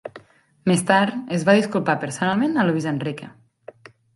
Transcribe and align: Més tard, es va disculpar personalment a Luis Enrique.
Més 0.71 0.81
tard, 0.91 1.19
es 1.37 1.45
va 1.49 1.55
disculpar 1.59 1.97
personalment 2.07 2.57
a 2.63 2.67
Luis 2.71 2.89
Enrique. 2.97 3.31